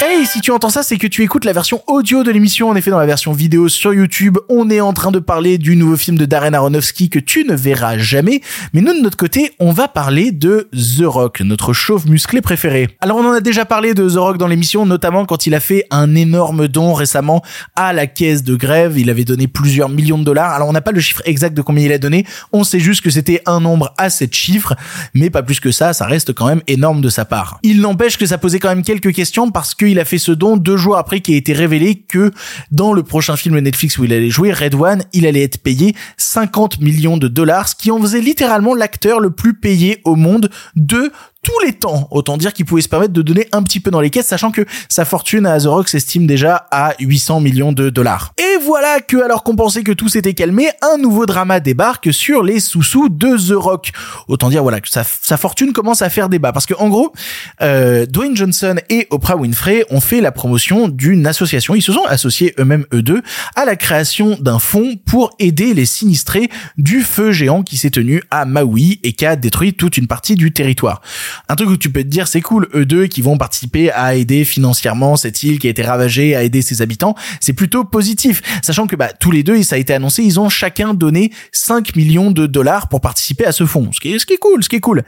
[0.00, 2.68] Hey, si tu entends ça, c'est que tu écoutes la version audio de l'émission.
[2.68, 5.76] En effet, dans la version vidéo sur YouTube, on est en train de parler du
[5.76, 8.40] nouveau film de Darren Aronofsky que tu ne verras jamais.
[8.72, 12.88] Mais nous, de notre côté, on va parler de The Rock, notre chauve musclé préféré.
[13.00, 15.60] Alors, on en a déjà parlé de The Rock dans l'émission, notamment quand il a
[15.60, 17.42] fait un énorme don récemment
[17.76, 18.98] à la caisse de grève.
[18.98, 20.52] Il avait donné plusieurs millions de dollars.
[20.52, 22.26] Alors, on n'a pas le chiffre exact de combien il a donné.
[22.52, 24.74] On sait juste que c'était un nombre assez de chiffres,
[25.14, 25.92] mais pas plus que ça.
[25.92, 27.58] Ça reste quand même énorme de sa part.
[27.62, 30.32] Il n'empêche que ça posait quand même quelques questions parce que il a fait ce
[30.32, 32.32] don deux jours après qu'il ait été révélé que
[32.70, 35.94] dans le prochain film Netflix où il allait jouer, Red One, il allait être payé
[36.16, 40.50] 50 millions de dollars, ce qui en faisait littéralement l'acteur le plus payé au monde
[40.76, 41.12] de
[41.44, 42.08] tous les temps.
[42.10, 44.50] Autant dire qu'il pouvait se permettre de donner un petit peu dans les caisses, sachant
[44.50, 48.32] que sa fortune à The Rock s'estime déjà à 800 millions de dollars.
[48.38, 52.42] Et voilà que, alors qu'on pensait que tout s'était calmé, un nouveau drama débarque sur
[52.42, 53.92] les sous-sous de The Rock.
[54.26, 55.04] Autant dire, voilà, que sa,
[55.36, 56.52] fortune commence à faire débat.
[56.52, 57.12] Parce que, en gros,
[57.60, 61.74] euh, Dwayne Johnson et Oprah Winfrey ont fait la promotion d'une association.
[61.74, 63.22] Ils se sont associés eux-mêmes, eux deux,
[63.54, 68.22] à la création d'un fonds pour aider les sinistrés du feu géant qui s'est tenu
[68.30, 71.02] à Maui et qui a détruit toute une partie du territoire
[71.48, 74.14] un truc où tu peux te dire c'est cool, eux deux qui vont participer à
[74.14, 78.42] aider financièrement cette île qui a été ravagée, à aider ses habitants, c'est plutôt positif.
[78.62, 81.96] Sachant que bah, tous les deux, ça a été annoncé, ils ont chacun donné 5
[81.96, 83.90] millions de dollars pour participer à ce fonds.
[83.92, 85.02] Ce qui est, ce qui est cool, ce qui est cool.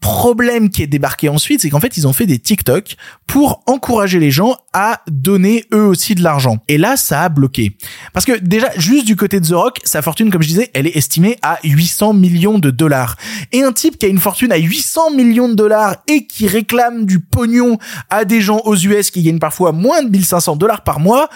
[0.00, 4.18] Problème qui est débarqué ensuite, c'est qu'en fait, ils ont fait des TikTok pour encourager
[4.18, 6.58] les gens à donner eux aussi de l'argent.
[6.68, 7.76] Et là, ça a bloqué.
[8.12, 10.86] Parce que déjà, juste du côté de The Rock, sa fortune, comme je disais, elle
[10.86, 13.16] est estimée à 800 millions de dollars.
[13.52, 17.04] Et un type qui a une fortune à 800 millions de dollars et qui réclame
[17.04, 21.00] du pognon à des gens aux US qui gagnent parfois moins de 1500 dollars par
[21.00, 21.28] mois,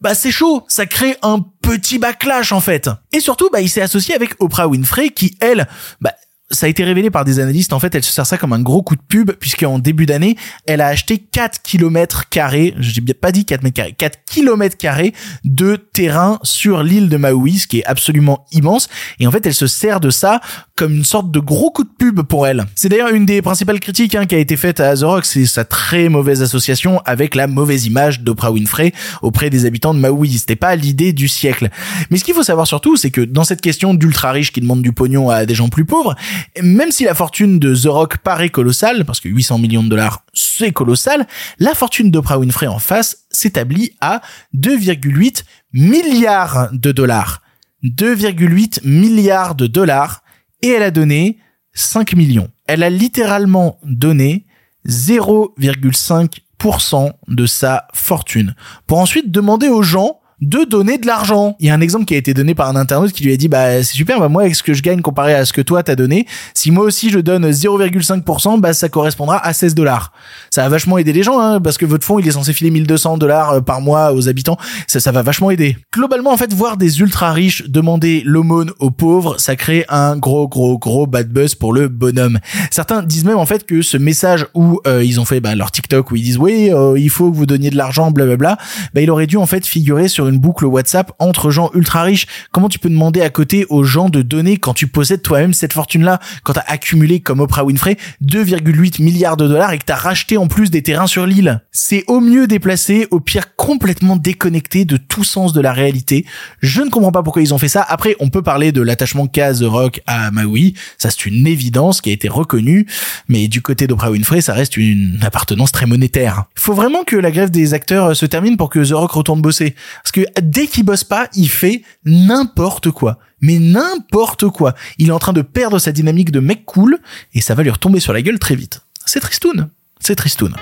[0.00, 0.64] bah c'est chaud.
[0.68, 2.90] Ça crée un petit backlash en fait.
[3.12, 5.66] Et surtout, bah il s'est associé avec Oprah Winfrey qui, elle,
[6.00, 6.12] bah
[6.50, 7.72] ça a été révélé par des analystes.
[7.72, 10.36] En fait, elle se sert ça comme un gros coup de pub, puisqu'en début d'année,
[10.66, 15.14] elle a acheté 4 km carrés, j'ai pas dit 4 mètres carrés, 4 km carrés
[15.44, 18.88] de terrain sur l'île de Maui, ce qui est absolument immense.
[19.20, 20.40] Et en fait, elle se sert de ça
[20.74, 22.64] comme une sorte de gros coup de pub pour elle.
[22.74, 25.64] C'est d'ailleurs une des principales critiques hein, qui a été faite à The c'est sa
[25.64, 30.38] très mauvaise association avec la mauvaise image d'Oprah Winfrey auprès des habitants de Maui.
[30.38, 31.68] C'était pas l'idée du siècle.
[32.10, 34.82] Mais ce qu'il faut savoir surtout, c'est que dans cette question d'ultra riches qui demandent
[34.82, 36.16] du pognon à des gens plus pauvres,
[36.62, 40.24] même si la fortune de The Rock paraît colossale, parce que 800 millions de dollars,
[40.32, 41.26] c'est colossal,
[41.58, 44.22] la fortune d'Oprah Winfrey en face s'établit à
[44.56, 47.42] 2,8 milliards de dollars.
[47.84, 50.22] 2,8 milliards de dollars
[50.62, 51.38] et elle a donné
[51.72, 52.50] 5 millions.
[52.66, 54.44] Elle a littéralement donné
[54.86, 58.54] 0,5% de sa fortune
[58.86, 61.56] pour ensuite demander aux gens de donner de l'argent.
[61.60, 63.36] Il y a un exemple qui a été donné par un internaute qui lui a
[63.36, 65.60] dit bah c'est super bah moi avec ce que je gagne comparé à ce que
[65.60, 70.12] toi t'as donné, si moi aussi je donne 0,5% bah ça correspondra à 16 dollars.
[70.50, 72.70] Ça a vachement aidé les gens hein, parce que votre fonds il est censé filer
[72.70, 75.76] 1200 dollars euh, par mois aux habitants, ça ça va vachement aider.
[75.92, 80.48] Globalement en fait voir des ultra riches demander l'aumône aux pauvres, ça crée un gros
[80.48, 82.38] gros gros bad buzz pour le bonhomme.
[82.70, 85.70] Certains disent même en fait que ce message où euh, ils ont fait bah, leur
[85.70, 88.56] TikTok où ils disent oui euh, il faut que vous donniez de l'argent blablabla,
[88.94, 92.26] bah il aurait dû en fait figurer sur une boucle WhatsApp entre gens ultra riches.
[92.52, 95.72] Comment tu peux demander à côté aux gens de donner quand tu possèdes toi-même cette
[95.72, 100.36] fortune-là, quand t'as accumulé comme Oprah Winfrey 2,8 milliards de dollars et que t'as racheté
[100.36, 104.96] en plus des terrains sur l'île C'est au mieux déplacé, au pire complètement déconnecté de
[104.96, 106.24] tout sens de la réalité.
[106.60, 107.82] Je ne comprends pas pourquoi ils ont fait ça.
[107.82, 110.74] Après, on peut parler de l'attachement qu'a The Rock à Maui.
[110.98, 112.86] Ça, c'est une évidence qui a été reconnue.
[113.28, 116.44] Mais du côté d'Oprah Winfrey, ça reste une appartenance très monétaire.
[116.54, 119.74] Faut vraiment que la grève des acteurs se termine pour que The Rock retourne bosser.
[120.02, 123.18] Parce que dès qu'il bosse pas, il fait n'importe quoi.
[123.40, 124.74] Mais n'importe quoi.
[124.98, 126.98] Il est en train de perdre sa dynamique de mec cool
[127.34, 128.82] et ça va lui retomber sur la gueule très vite.
[129.06, 129.70] C'est tristoun.
[129.98, 130.54] C'est tristoun.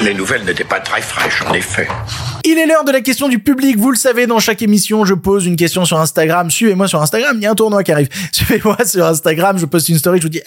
[0.00, 1.88] Les nouvelles n'étaient pas très fraîches, en effet.
[2.44, 3.76] Il est l'heure de la question du public.
[3.76, 6.50] Vous le savez, dans chaque émission, je pose une question sur Instagram.
[6.50, 7.36] Suivez-moi sur Instagram.
[7.36, 8.08] Il y a un tournoi qui arrive.
[8.32, 9.58] Suivez-moi sur Instagram.
[9.58, 10.18] Je poste une story.
[10.18, 10.40] Je vous dis,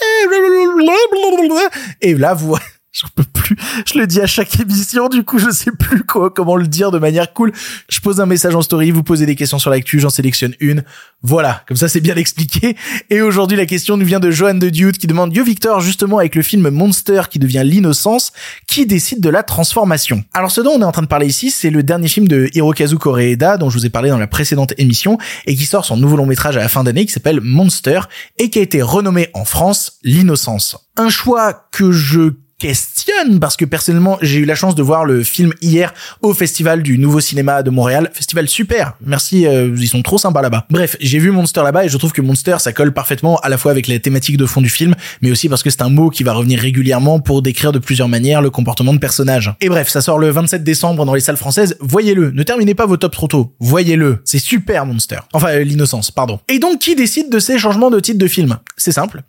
[2.02, 2.56] et là, vous,
[2.94, 3.56] J'en peux plus.
[3.86, 6.92] Je le dis à chaque émission, du coup, je sais plus quoi, comment le dire
[6.92, 7.54] de manière cool.
[7.90, 10.84] Je pose un message en story, vous posez des questions sur l'actu, j'en sélectionne une.
[11.24, 11.64] Voilà.
[11.70, 12.76] Comme ça, c'est bien expliqué.
[13.10, 16.18] Et aujourd'hui, la question nous vient de Johan de Dude qui demande Yo Victor, justement,
[16.18, 18.34] avec le film Monster qui devient l'innocence,
[18.68, 20.26] qui décide de la transformation?
[20.34, 22.50] Alors, ce dont on est en train de parler ici, c'est le dernier film de
[22.54, 25.96] Hirokazu Koreeda, dont je vous ai parlé dans la précédente émission, et qui sort son
[25.96, 28.02] nouveau long métrage à la fin d'année qui s'appelle Monster,
[28.38, 30.78] et qui a été renommé en France l'innocence.
[30.98, 35.24] Un choix que je questionne parce que personnellement j'ai eu la chance de voir le
[35.24, 38.12] film hier au festival du nouveau cinéma de Montréal.
[38.14, 38.94] Festival super.
[39.04, 40.68] Merci euh, ils sont trop sympas là-bas.
[40.70, 43.58] Bref j'ai vu Monster là-bas et je trouve que Monster ça colle parfaitement à la
[43.58, 44.94] fois avec la thématique de fond du film
[45.24, 48.08] mais aussi parce que c'est un mot qui va revenir régulièrement pour décrire de plusieurs
[48.08, 51.38] manières le comportement de personnages et bref ça sort le 27 décembre dans les salles
[51.38, 51.78] françaises.
[51.80, 52.30] Voyez-le.
[52.30, 53.56] Ne terminez pas vos tops trop tôt.
[53.60, 54.22] Voyez-le.
[54.24, 55.18] C'est super Monster.
[55.34, 56.40] Enfin euh, l'innocence pardon.
[56.48, 58.60] Et donc qui décide de ces changements de titre de film?
[58.78, 59.24] C'est simple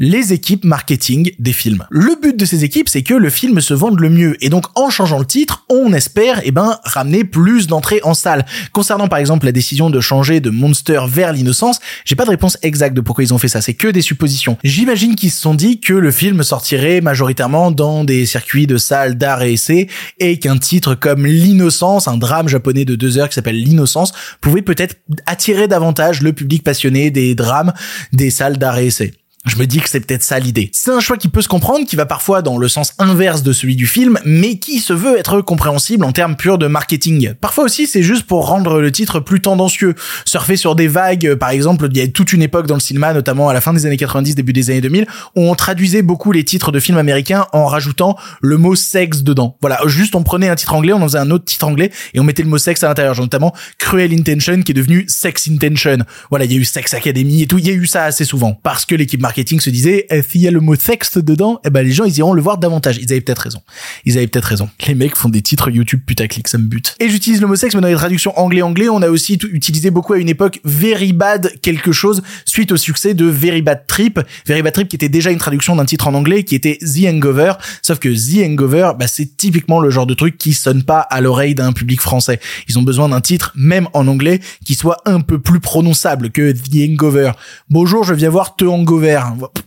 [0.00, 1.84] les équipes marketing des films.
[1.90, 4.36] Le but de ces équipes, c'est que le film se vende le mieux.
[4.44, 8.46] Et donc, en changeant le titre, on espère, eh ben, ramener plus d'entrées en salle.
[8.72, 12.58] Concernant, par exemple, la décision de changer de Monster vers l'innocence, j'ai pas de réponse
[12.62, 13.60] exacte de pourquoi ils ont fait ça.
[13.60, 14.56] C'est que des suppositions.
[14.62, 19.18] J'imagine qu'ils se sont dit que le film sortirait majoritairement dans des circuits de salles
[19.18, 19.88] d'art et essai
[20.20, 24.62] et qu'un titre comme l'innocence, un drame japonais de deux heures qui s'appelle l'innocence, pouvait
[24.62, 24.94] peut-être
[25.26, 27.72] attirer davantage le public passionné des drames
[28.12, 29.12] des salles d'art et essai.
[29.46, 30.68] Je me dis que c'est peut-être ça l'idée.
[30.72, 33.52] C'est un choix qui peut se comprendre, qui va parfois dans le sens inverse de
[33.52, 37.34] celui du film, mais qui se veut être compréhensible en termes purs de marketing.
[37.40, 39.94] Parfois aussi, c'est juste pour rendre le titre plus tendancieux.
[40.24, 43.14] Surfer sur des vagues, par exemple, il y a toute une époque dans le cinéma,
[43.14, 46.32] notamment à la fin des années 90, début des années 2000, où on traduisait beaucoup
[46.32, 49.56] les titres de films américains en rajoutant le mot sexe dedans.
[49.60, 52.18] Voilà, juste on prenait un titre anglais, on en faisait un autre titre anglais, et
[52.20, 55.98] on mettait le mot sexe à l'intérieur, notamment Cruel Intention, qui est devenu Sex Intention.
[56.28, 58.24] Voilà, il y a eu Sex Academy et tout, il y a eu ça assez
[58.24, 58.58] souvent.
[58.62, 61.70] Parce que l'équipe marketing se disait, eh, s'il y a le mot sexe dedans, eh
[61.70, 62.98] ben les gens ils iront le voir davantage.
[62.98, 63.60] Ils avaient peut-être raison.
[64.04, 64.68] Ils avaient peut-être raison.
[64.86, 66.94] Les mecs font des titres YouTube putaclic, ça me bute.
[67.00, 70.12] Et j'utilise le mot sexe, mais dans les traductions anglais-anglais, on a aussi utilisé beaucoup
[70.12, 74.20] à une époque Very Bad quelque chose suite au succès de Very Bad Trip.
[74.46, 77.06] Very Bad Trip qui était déjà une traduction d'un titre en anglais qui était The
[77.06, 77.54] Hangover.
[77.82, 81.20] Sauf que The Hangover, bah, c'est typiquement le genre de truc qui sonne pas à
[81.20, 82.40] l'oreille d'un public français.
[82.68, 86.52] Ils ont besoin d'un titre, même en anglais, qui soit un peu plus prononçable que
[86.52, 87.32] The Hangover.
[87.70, 89.17] Bonjour, je viens voir The Hangover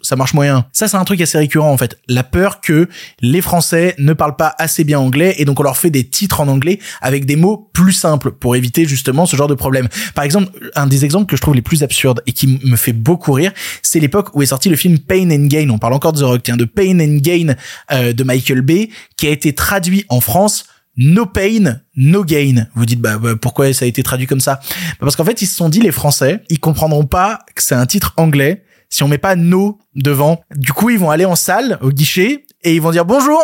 [0.02, 0.66] ça marche moyen.
[0.72, 1.98] Ça, c'est un truc assez récurrent en fait.
[2.08, 2.88] La peur que
[3.22, 6.42] les Français ne parlent pas assez bien anglais et donc on leur fait des titres
[6.42, 9.88] en anglais avec des mots plus simples pour éviter justement ce genre de problème.
[10.16, 12.94] Par exemple, un des exemples que je trouve les plus absurdes et qui me fait
[12.94, 15.70] beaucoup rire, c'est l'époque où est sorti le film Pain and Gain.
[15.70, 17.56] On parle encore de The Rock, tiens, de Pain and Gain
[17.92, 20.66] euh, de Michael Bay, qui a été traduit en France
[20.98, 22.68] No pain, no gain.
[22.76, 24.60] Vous dites bah, bah, pourquoi ça a été traduit comme ça?
[24.62, 27.76] Bah, Parce qu'en fait ils se sont dit les Français, ils comprendront pas que c'est
[27.76, 30.44] un titre anglais si on met pas no devant.
[30.56, 33.42] Du coup, ils vont aller en salle, au guichet, et ils vont dire bonjour,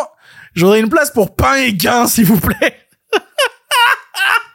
[0.54, 2.76] j'aurais une place pour pain et gain, s'il vous plaît.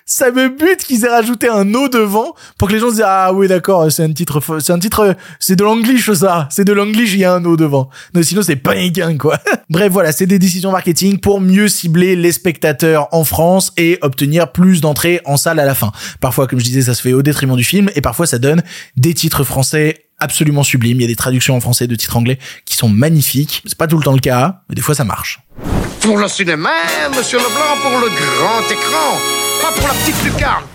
[0.06, 3.06] ça me bute qu'ils aient rajouté un no devant pour que les gens se disent
[3.06, 6.74] ah oui d'accord c'est un titre c'est un titre c'est de l'anglish ça c'est de
[6.74, 9.92] l'anglish il y a un no devant non sinon c'est pas un gain quoi bref
[9.92, 14.82] voilà c'est des décisions marketing pour mieux cibler les spectateurs en France et obtenir plus
[14.82, 17.56] d'entrées en salle à la fin parfois comme je disais ça se fait au détriment
[17.56, 18.62] du film et parfois ça donne
[18.98, 21.00] des titres français absolument sublime.
[21.00, 23.62] Il y a des traductions en français de titres anglais qui sont magnifiques.
[23.66, 25.40] C'est pas tout le temps le cas, mais des fois ça marche.
[26.02, 26.72] Pour le cinéma,
[27.16, 29.18] monsieur Leblanc, pour le grand écran,
[29.62, 30.66] pas pour la petite lucarne.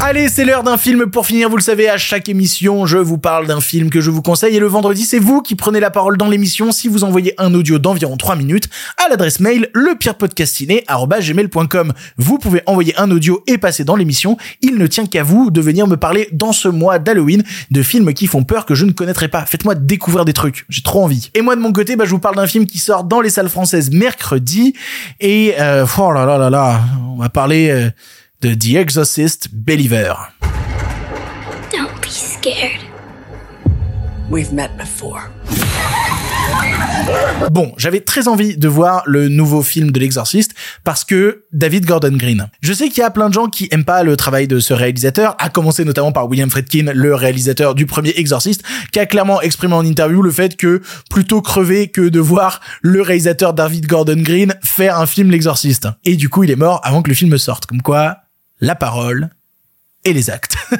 [0.00, 1.50] Allez, c'est l'heure d'un film pour finir.
[1.50, 4.54] Vous le savez, à chaque émission, je vous parle d'un film que je vous conseille.
[4.54, 7.52] Et le vendredi, c'est vous qui prenez la parole dans l'émission si vous envoyez un
[7.52, 8.68] audio d'environ 3 minutes
[9.04, 11.92] à l'adresse mail lepirepodcastiné.com.
[12.16, 14.36] Vous pouvez envoyer un audio et passer dans l'émission.
[14.62, 18.14] Il ne tient qu'à vous de venir me parler dans ce mois d'Halloween de films
[18.14, 19.46] qui font peur que je ne connaîtrai pas.
[19.46, 20.64] Faites-moi découvrir des trucs.
[20.68, 21.32] J'ai trop envie.
[21.34, 23.30] Et moi, de mon côté, bah, je vous parle d'un film qui sort dans les
[23.30, 24.74] salles françaises mercredi.
[25.18, 27.70] Et, euh, oh là on va parler...
[27.70, 27.90] Euh,
[28.40, 30.14] de The Exorcist Believer.
[31.72, 32.78] Don't be scared.
[34.30, 35.22] We've met before.
[37.50, 42.16] Bon, j'avais très envie de voir le nouveau film de l'exorciste parce que David Gordon
[42.16, 42.48] Green.
[42.60, 44.72] Je sais qu'il y a plein de gens qui aiment pas le travail de ce
[44.72, 49.40] réalisateur, à commencer notamment par William Friedkin, le réalisateur du premier exorciste, qui a clairement
[49.40, 54.22] exprimé en interview le fait que plutôt crever que de voir le réalisateur David Gordon
[54.22, 55.88] Green faire un film l'exorciste.
[56.04, 57.66] Et du coup, il est mort avant que le film sorte.
[57.66, 58.18] Comme quoi,
[58.60, 59.30] la parole
[60.04, 60.56] et les actes.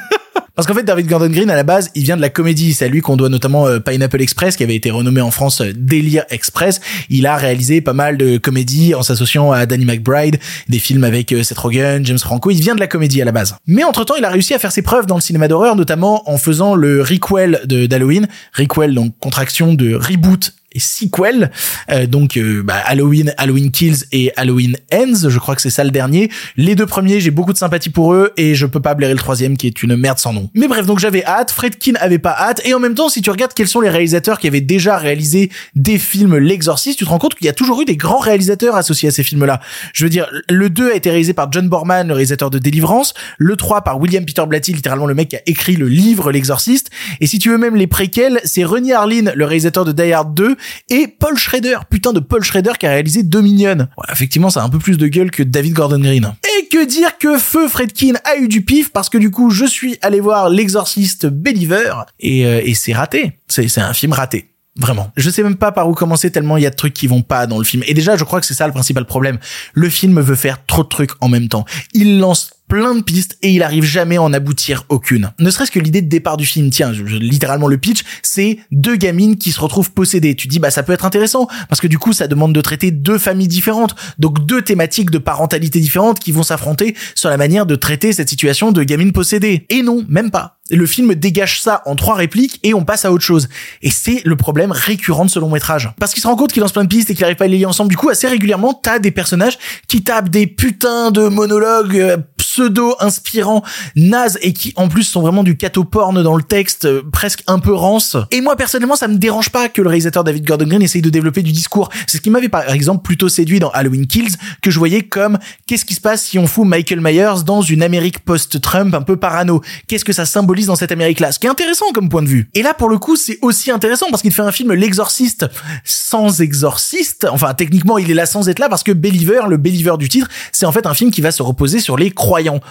[0.59, 2.73] Parce qu'en fait, David Gordon Green, à la base, il vient de la comédie.
[2.73, 5.61] C'est à lui qu'on doit notamment euh, Pineapple Express, qui avait été renommé en France
[5.61, 6.81] euh, Délire Express.
[7.09, 10.37] Il a réalisé pas mal de comédies en s'associant à Danny McBride,
[10.67, 12.51] des films avec euh, Seth Rogen, James Franco.
[12.51, 13.55] Il vient de la comédie à la base.
[13.67, 16.37] Mais entre-temps, il a réussi à faire ses preuves dans le cinéma d'horreur, notamment en
[16.37, 18.27] faisant le requel d'Halloween.
[18.53, 21.51] Requel, donc contraction de reboot et sequel,
[21.91, 25.83] euh, donc euh, bah, Halloween, Halloween Kills et Halloween Ends, je crois que c'est ça
[25.83, 26.29] le dernier.
[26.57, 29.19] Les deux premiers, j'ai beaucoup de sympathie pour eux et je peux pas blairer le
[29.19, 30.49] troisième qui est une merde sans nom.
[30.53, 33.31] Mais bref, donc j'avais hâte, Fredkin avait pas hâte et en même temps, si tu
[33.31, 37.19] regardes quels sont les réalisateurs qui avaient déjà réalisé des films L'Exorciste, tu te rends
[37.19, 39.59] compte qu'il y a toujours eu des grands réalisateurs associés à ces films-là.
[39.93, 43.13] Je veux dire, le 2 a été réalisé par John Borman, le réalisateur de Délivrance,
[43.37, 46.89] le 3 par William Peter Blatty, littéralement le mec qui a écrit le livre L'Exorciste,
[47.21, 50.33] et si tu veux même les préquels, c'est René Harlin, le réalisateur de Die Hard
[50.33, 50.55] 2,
[50.89, 53.87] et Paul Schrader, putain de Paul Schrader qui a réalisé Dominion.
[54.11, 56.33] Effectivement, ça a un peu plus de gueule que David Gordon Green.
[56.59, 59.65] Et que dire que Feu Fredkin a eu du pif parce que du coup, je
[59.65, 63.33] suis allé voir l'exorciste Believer et, euh, et c'est raté.
[63.47, 64.49] C'est, c'est un film raté.
[64.79, 65.11] Vraiment.
[65.17, 67.21] Je sais même pas par où commencer tellement il y a de trucs qui vont
[67.21, 67.83] pas dans le film.
[67.85, 69.37] Et déjà, je crois que c'est ça le principal problème.
[69.73, 71.65] Le film veut faire trop de trucs en même temps.
[71.93, 75.31] Il lance plein de pistes et il arrive jamais à en aboutir aucune.
[75.39, 79.37] Ne serait-ce que l'idée de départ du film, tiens, littéralement le pitch, c'est deux gamines
[79.37, 80.35] qui se retrouvent possédées.
[80.35, 82.91] Tu dis bah ça peut être intéressant parce que du coup ça demande de traiter
[82.91, 87.65] deux familles différentes, donc deux thématiques de parentalité différentes qui vont s'affronter sur la manière
[87.65, 89.65] de traiter cette situation de gamines possédées.
[89.69, 90.59] Et non, même pas.
[90.71, 93.49] Le film dégage ça en trois répliques et on passe à autre chose.
[93.81, 95.89] Et c'est le problème récurrent de ce long métrage.
[95.99, 97.47] Parce qu'il se rend compte qu'il lance plein de pistes et qu'il arrive pas à
[97.47, 97.89] les lier ensemble.
[97.89, 102.17] Du coup, assez régulièrement, t'as des personnages qui tapent des putains de monologues euh,
[102.51, 103.63] pseudo inspirants,
[103.95, 107.59] nazes et qui en plus sont vraiment du catoporn dans le texte, euh, presque un
[107.59, 108.17] peu rance.
[108.31, 111.09] Et moi personnellement, ça me dérange pas que le réalisateur David Gordon Green essaye de
[111.09, 111.89] développer du discours.
[112.07, 115.37] C'est ce qui m'avait par exemple plutôt séduit dans Halloween Kills, que je voyais comme
[115.67, 119.15] qu'est-ce qui se passe si on fout Michael Myers dans une Amérique post-Trump un peu
[119.15, 119.61] parano?
[119.87, 121.31] Qu'est-ce que ça symbolise dans cette Amérique-là?
[121.31, 122.49] Ce qui est intéressant comme point de vue.
[122.55, 125.45] Et là, pour le coup, c'est aussi intéressant parce qu'il fait un film L'exorciste
[125.83, 127.27] sans exorciste.
[127.29, 130.27] Enfin, techniquement, il est là sans être là parce que Believer, le Believer du titre,
[130.51, 132.11] c'est en fait un film qui va se reposer sur les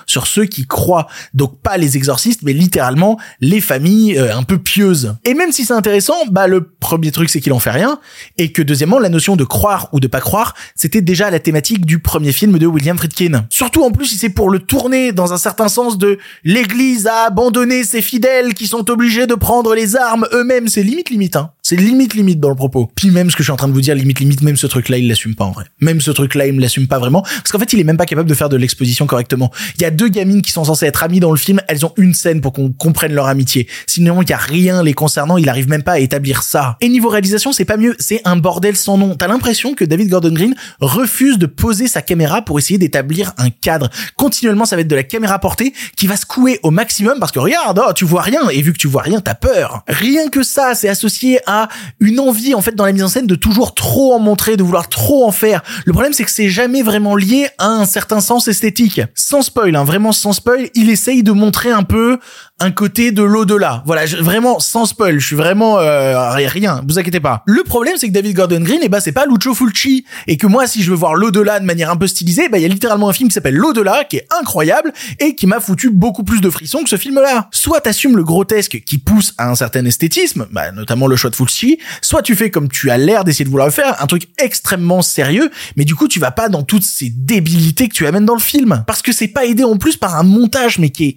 [0.06, 1.06] sur ceux qui croient.
[1.34, 5.14] Donc pas les exorcistes, mais littéralement les familles euh, un peu pieuses.
[5.24, 7.98] Et même si c'est intéressant, bah le premier truc c'est qu'il en fait rien,
[8.36, 11.86] et que deuxièmement la notion de croire ou de pas croire, c'était déjà la thématique
[11.86, 13.46] du premier film de William Friedkin.
[13.50, 17.26] Surtout en plus si c'est pour le tourner dans un certain sens de l'Église a
[17.26, 21.50] abandonné ses fidèles qui sont obligés de prendre les armes eux-mêmes, c'est limite limite hein.
[21.68, 22.90] C'est limite limite dans le propos.
[22.94, 24.66] Puis même ce que je suis en train de vous dire, limite limite, même ce
[24.66, 25.66] truc-là, il l'assume pas en vrai.
[25.82, 27.20] Même ce truc-là, il me l'assume pas vraiment.
[27.20, 29.50] Parce qu'en fait, il est même pas capable de faire de l'exposition correctement.
[29.76, 31.92] Il y a deux gamines qui sont censées être amies dans le film, elles ont
[31.96, 33.68] une scène pour qu'on comprenne leur amitié.
[33.86, 36.76] Sinon, il y a rien les concernant, il arrive même pas à établir ça.
[36.80, 39.14] Et niveau réalisation, c'est pas mieux, c'est un bordel sans nom.
[39.14, 43.50] T'as l'impression que David Gordon Green refuse de poser sa caméra pour essayer d'établir un
[43.50, 43.90] cadre.
[44.16, 47.38] Continuellement, ça va être de la caméra portée qui va secouer au maximum parce que
[47.38, 49.82] regarde, oh, tu vois rien, et vu que tu vois rien, t'as peur.
[49.88, 51.68] Rien que ça, c'est associé à
[52.00, 54.62] une envie, en fait, dans la mise en scène de toujours trop en montrer, de
[54.62, 55.62] vouloir trop en faire.
[55.84, 59.00] Le problème, c'est que c'est jamais vraiment lié à un certain sens esthétique.
[59.48, 62.18] Spoil, hein, vraiment sans spoil, il essaye de montrer un peu
[62.60, 63.82] un côté de l'au-delà.
[63.86, 67.42] Voilà, vraiment sans spoil, je suis vraiment euh, rien, vous inquiétez pas.
[67.46, 70.46] Le problème c'est que David Gordon Green, eh ben c'est pas Lucio Fulci et que
[70.46, 72.68] moi si je veux voir l'au-delà de manière un peu stylisée, bah il y a
[72.68, 76.40] littéralement un film qui s'appelle l'au-delà qui est incroyable et qui m'a foutu beaucoup plus
[76.40, 77.48] de frissons que ce film-là.
[77.52, 81.36] Soit t'assumes le grotesque qui pousse à un certain esthétisme, bah notamment le choix de
[81.36, 85.02] Fulci, soit tu fais comme tu as l'air d'essayer de vouloir faire, un truc extrêmement
[85.02, 88.34] sérieux, mais du coup tu vas pas dans toutes ces débilités que tu amènes dans
[88.34, 91.16] le film parce que c'est pas aidé en plus par un montage mais qui est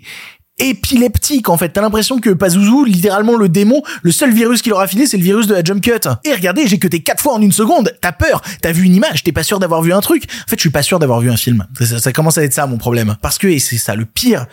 [0.62, 1.70] épileptique en fait.
[1.70, 5.24] T'as l'impression que Pazuzu, littéralement le démon, le seul virus qu'il aura filé, c'est le
[5.24, 6.08] virus de la jump cut.
[6.24, 7.94] Et regardez, j'ai t'es quatre fois en une seconde.
[8.02, 10.26] T'as peur, t'as vu une image, t'es pas sûr d'avoir vu un truc.
[10.26, 11.66] En fait, je suis pas sûr d'avoir vu un film.
[11.80, 13.16] Ça, ça commence à être ça mon problème.
[13.22, 14.46] Parce que, et c'est ça le pire,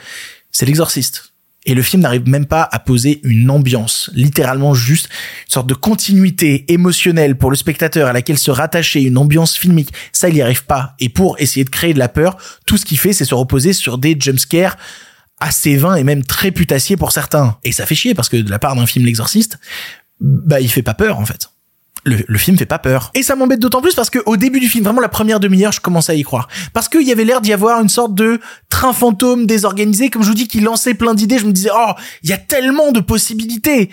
[0.50, 1.32] c'est l'exorciste.
[1.66, 5.10] Et le film n'arrive même pas à poser une ambiance, littéralement juste
[5.46, 9.92] une sorte de continuité émotionnelle pour le spectateur à laquelle se rattacher, une ambiance filmique.
[10.12, 10.94] Ça, il y arrive pas.
[10.98, 13.74] Et pour essayer de créer de la peur, tout ce qu'il fait, c'est se reposer
[13.74, 14.78] sur des jumpscares
[15.40, 17.56] assez vains et même très putassiers pour certains.
[17.64, 19.58] Et ça fait chier parce que de la part d'un film L'exorciste,
[20.20, 21.48] bah, il fait pas peur, en fait
[22.04, 23.10] le, le, film fait pas peur.
[23.14, 25.72] Et ça m'embête d'autant plus parce que au début du film, vraiment la première demi-heure,
[25.72, 26.48] je commençais à y croire.
[26.72, 30.28] Parce qu'il y avait l'air d'y avoir une sorte de train fantôme désorganisé, comme je
[30.28, 31.38] vous dis, qui lançait plein d'idées.
[31.38, 33.90] Je me disais, oh, il y a tellement de possibilités.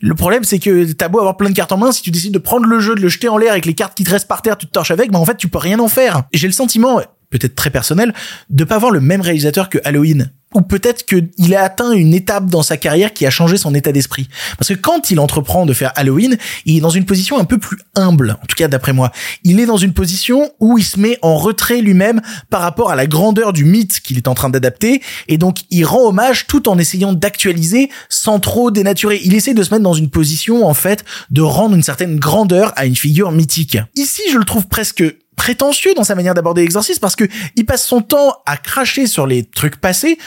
[0.00, 2.32] Le problème, c'est que t'as beau avoir plein de cartes en main, si tu décides
[2.32, 4.28] de prendre le jeu, de le jeter en l'air avec les cartes qui te restent
[4.28, 6.22] par terre, tu te torches avec, bah en fait, tu peux rien en faire.
[6.32, 8.14] J'ai le sentiment, peut-être très personnel,
[8.50, 12.46] de pas avoir le même réalisateur que Halloween ou peut-être qu'il a atteint une étape
[12.46, 14.28] dans sa carrière qui a changé son état d'esprit.
[14.56, 17.58] Parce que quand il entreprend de faire Halloween, il est dans une position un peu
[17.58, 19.12] plus humble, en tout cas d'après moi.
[19.44, 22.96] Il est dans une position où il se met en retrait lui-même par rapport à
[22.96, 26.68] la grandeur du mythe qu'il est en train d'adapter, et donc il rend hommage tout
[26.68, 29.20] en essayant d'actualiser sans trop dénaturer.
[29.24, 32.72] Il essaie de se mettre dans une position, en fait, de rendre une certaine grandeur
[32.76, 33.78] à une figure mythique.
[33.96, 35.04] Ici, je le trouve presque
[35.38, 37.24] prétentieux dans sa manière d'aborder l'exorcisme parce que
[37.56, 40.18] il passe son temps à cracher sur les trucs passés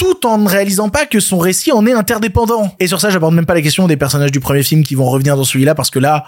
[0.00, 2.74] tout en ne réalisant pas que son récit en est interdépendant.
[2.80, 5.04] Et sur ça, j'aborde même pas la question des personnages du premier film qui vont
[5.04, 6.24] revenir dans celui-là parce que là,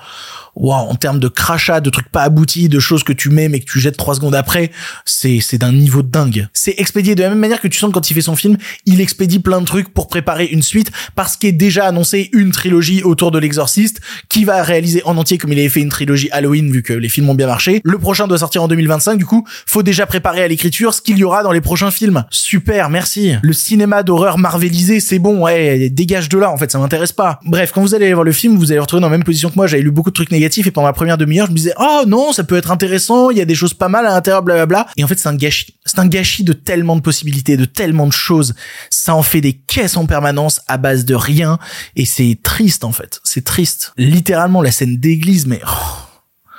[0.54, 3.60] waouh, en termes de crachat, de trucs pas aboutis, de choses que tu mets mais
[3.60, 4.70] que tu jettes trois secondes après,
[5.04, 6.48] c'est c'est d'un niveau dingue.
[6.52, 9.00] C'est expédié de la même manière que tu sens quand il fait son film, il
[9.00, 13.02] expédie plein de trucs pour préparer une suite parce qu'il est déjà annoncé une trilogie
[13.02, 16.70] autour de l'exorciste qui va réaliser en entier comme il avait fait une trilogie Halloween
[16.70, 17.80] vu que les films ont bien marché.
[17.84, 21.18] Le prochain doit sortir en 2025 du coup, faut déjà préparer à l'écriture ce qu'il
[21.18, 22.24] y aura dans les prochains films.
[22.30, 23.32] Super, merci.
[23.42, 27.40] Le cinéma d'horreur marvelisé, c'est bon, ouais, dégage de là en fait, ça m'intéresse pas.
[27.44, 29.56] Bref, quand vous allez voir le film, vous allez retrouver dans la même position que
[29.56, 32.02] moi, j'avais lu beaucoup de trucs et pendant la première demi-heure je me disais oh
[32.06, 34.88] non ça peut être intéressant il y a des choses pas mal à l'intérieur blablabla
[34.96, 35.74] et en fait c'est un gâchis.
[35.84, 38.54] C'est un gâchis de tellement de possibilités de tellement de choses.
[38.90, 41.58] Ça en fait des caisses en permanence à base de rien.
[41.96, 43.20] Et c'est triste en fait.
[43.24, 43.92] C'est triste.
[43.96, 46.50] Littéralement la scène d'église mais oh,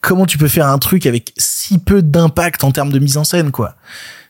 [0.00, 3.24] comment tu peux faire un truc avec si peu d'impact en termes de mise en
[3.24, 3.76] scène quoi?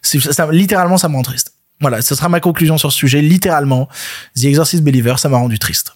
[0.02, 1.52] C'est ça, littéralement ça me rend triste.
[1.80, 3.22] Voilà ce sera ma conclusion sur ce sujet.
[3.22, 3.88] Littéralement
[4.36, 5.94] The Exorcist Believer ça m'a rendu triste.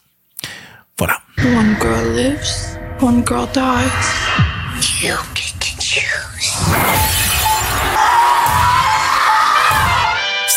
[0.98, 1.18] Voilà.
[1.38, 3.90] One girl lives, one girl dies.
[5.02, 6.52] You get to choose.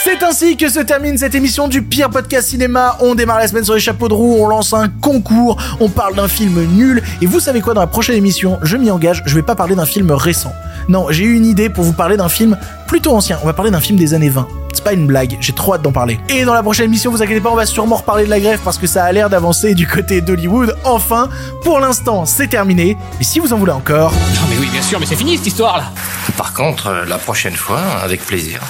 [0.03, 2.97] C'est ainsi que se termine cette émission du pire podcast cinéma.
[3.01, 6.15] On démarre la semaine sur les chapeaux de roue, on lance un concours, on parle
[6.15, 7.03] d'un film nul.
[7.21, 9.75] Et vous savez quoi, dans la prochaine émission, je m'y engage, je vais pas parler
[9.75, 10.53] d'un film récent.
[10.87, 13.37] Non, j'ai eu une idée pour vous parler d'un film plutôt ancien.
[13.43, 14.47] On va parler d'un film des années 20.
[14.77, 16.19] C'est pas une blague, j'ai trop hâte d'en parler.
[16.29, 18.59] Et dans la prochaine émission, vous inquiétez pas, on va sûrement reparler de la grève
[18.63, 20.77] parce que ça a l'air d'avancer du côté d'Hollywood.
[20.83, 21.29] Enfin,
[21.63, 22.95] pour l'instant, c'est terminé.
[23.19, 24.11] Et si vous en voulez encore...
[24.11, 25.91] Non mais oui, bien sûr, mais c'est fini cette histoire là
[26.37, 28.61] Par contre, euh, la prochaine fois, avec plaisir.